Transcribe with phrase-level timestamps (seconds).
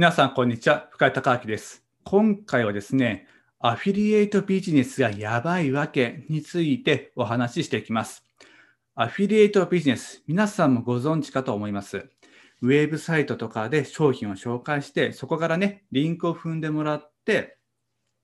[0.00, 0.88] 皆さん、こんにちは。
[0.92, 1.84] 深井隆明です。
[2.04, 3.26] 今回はですね、
[3.58, 8.24] アフィリエイトビジネスがやばいわけについてお話ししていきます。
[8.94, 12.08] アフィリエイトビジネス、皆さんもご存知かと思います。
[12.62, 17.58] ウェブサイトとかで商品を紹介して、そこからね、リンクを踏んでもらって、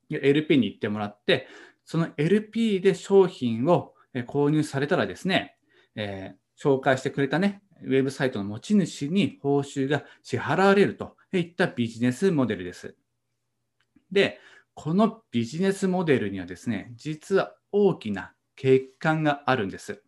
[0.08, 1.46] LP に行ってもらって、
[1.84, 3.93] その LP で商品を
[4.27, 5.58] 購入されたらですね、
[5.95, 12.96] えー、紹介してくれたね、ウェブサイトの持ち主に報酬が支払われるとといったビジネスモデルです。
[14.11, 14.40] で、
[14.72, 20.03] このビジネスモデルにはですね、実は大きな欠陥があるんです。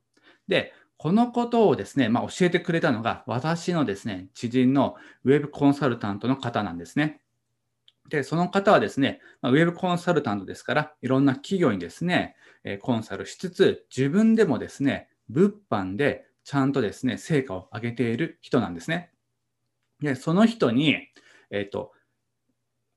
[0.47, 7.21] で、このことをですね、まあ、教えてくれたのが、私のですね、知人のウェブコンサルタントの方なんですね。
[8.09, 12.37] で、その方はですね、ウェブコンサルタントですから、いろんな企業にですね、
[12.81, 19.13] コンサルしつつ、自分でもですね、物販でちゃんとですね、成果を上げている人なんですね。
[20.01, 20.97] で、その人に、
[21.51, 21.93] えっ、ー、と、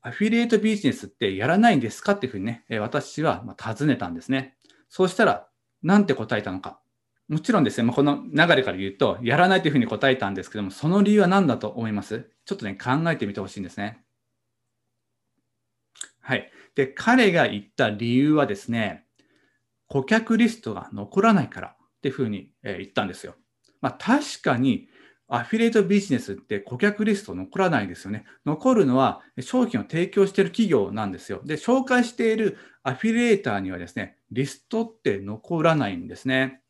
[0.01, 4.57] アフィリエイトビジネスってやらないんですかっていうふうにね、私は尋ねたんですね。
[4.89, 5.47] そうしたら、
[5.83, 6.79] なんて答えたのか。
[7.27, 12.29] もちろんですね、まあ、この流れから言うと、やらないというふうに答えたんですけども、その理由は何だと思います？
[12.45, 14.03] ちょっとね、考えてみてほしいんですね。
[16.19, 16.51] はい。
[16.75, 19.05] で、彼が言った理由はですね、
[19.87, 23.35] 顧客リストが残らないからっていうふうに言ったんですよ。
[23.81, 24.87] まあ、確かに
[25.33, 28.25] アフィリエイトビジネスって顧客リスト残らないですよね。
[28.45, 31.41] 残るのは商品を提供している企業なんですよ。
[31.45, 36.61] で、紹介しているアフィリエイターにはですね、リストって残らないんですね。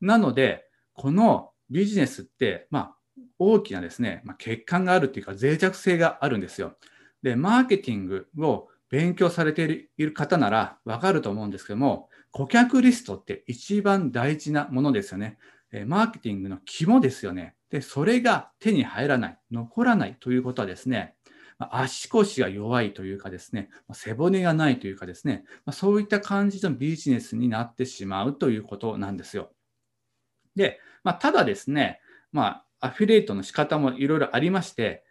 [0.00, 2.96] なので、このビジネスって、まあ、
[3.38, 6.78] 大きなですね、まあ、欠陥があるっていうか脆弱性があるんですよ。
[7.22, 15.36] で、マーケティングを勉強されている方ならわかると思うんですけども、顧客リストって一番大事なものですよね。
[15.86, 17.54] マーケティングの肝ですよね。
[17.72, 21.14] で、それが手に入らない、残らないということはですね、
[21.58, 29.52] 足腰が弱いというかですね、背骨がないというかですね、そういった感じのビジネスになってしまうということなんですよ。
[30.54, 35.02] で、まあ、ただですね、まあ、アフィリエイトの仕方もいろいろありまして、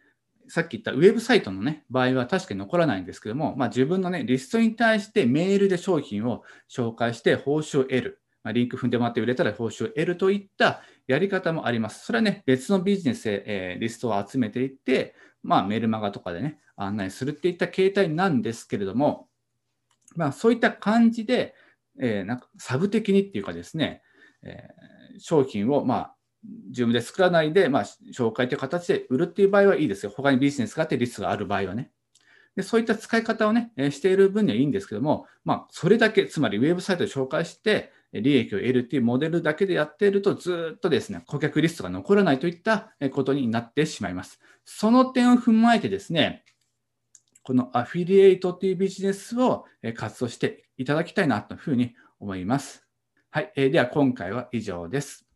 [0.47, 8.22] さっき言ったウェブサイトのね、場合は確かに残らないんですけども、まあ、自分のね、リストに対してメールで商品を紹介して報酬を得る。
[8.44, 10.81] まあ、リンク踏んでもらって売れたら報酬を得るといった
[11.12, 12.06] やり方もあります。
[12.06, 15.14] それはね、別のビジネスで、えー、リストを集めていって、
[15.44, 19.28] まあ、メールマガとかでね、案内するっていった形態なんですけれども、
[20.16, 21.54] まあ、そういった感じで、
[22.00, 24.02] えー、なんかサブ的にっていうかですね、
[24.44, 26.16] えー、商品を、まあ、
[26.70, 27.84] 自分で作らないで、まあ、
[28.16, 30.14] 紹介という形で売るっていう場合はいいですよ。
[30.16, 31.92] 他にビジネスがあってリストがある場合はね。
[32.56, 44.40] でそういった使い方をね、えしている分にはいいんですけども、まあ、それだけ、つまりウェブサイトで紹介して、利益を得るっていうモデルだけでやっていると、ずっとですね、顧客リストが残らないといったことになってしまいます。
[44.66, 46.44] その点を踏まえてですね、
[47.44, 52.86] このアフィリエイトというビジネスを活動していただきたいなというふうに思います。
[53.30, 53.52] はい。
[53.56, 55.31] では今回は以上です。